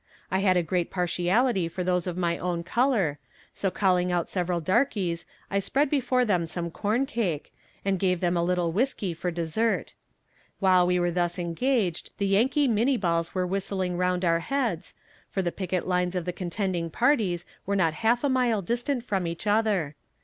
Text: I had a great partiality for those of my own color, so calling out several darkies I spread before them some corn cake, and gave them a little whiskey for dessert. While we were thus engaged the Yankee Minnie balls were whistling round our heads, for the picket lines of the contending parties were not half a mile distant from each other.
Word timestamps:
I 0.31 0.39
had 0.39 0.57
a 0.57 0.63
great 0.63 0.89
partiality 0.89 1.67
for 1.67 1.83
those 1.83 2.07
of 2.07 2.17
my 2.17 2.39
own 2.39 2.63
color, 2.63 3.19
so 3.53 3.69
calling 3.69 4.11
out 4.11 4.29
several 4.31 4.59
darkies 4.59 5.27
I 5.51 5.59
spread 5.59 5.91
before 5.91 6.25
them 6.25 6.47
some 6.47 6.71
corn 6.71 7.05
cake, 7.05 7.53
and 7.85 7.99
gave 7.99 8.19
them 8.19 8.35
a 8.35 8.41
little 8.43 8.71
whiskey 8.71 9.13
for 9.13 9.29
dessert. 9.29 9.93
While 10.59 10.87
we 10.87 10.99
were 10.99 11.11
thus 11.11 11.37
engaged 11.37 12.17
the 12.17 12.25
Yankee 12.25 12.67
Minnie 12.67 12.97
balls 12.97 13.35
were 13.35 13.45
whistling 13.45 13.95
round 13.95 14.25
our 14.25 14.39
heads, 14.39 14.95
for 15.29 15.43
the 15.43 15.51
picket 15.51 15.85
lines 15.85 16.15
of 16.15 16.25
the 16.25 16.33
contending 16.33 16.89
parties 16.89 17.45
were 17.67 17.75
not 17.75 17.93
half 18.01 18.23
a 18.23 18.27
mile 18.29 18.63
distant 18.63 19.03
from 19.03 19.27
each 19.27 19.45
other. 19.45 19.93